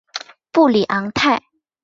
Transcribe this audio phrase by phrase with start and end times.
[0.51, 1.43] 布里昂泰。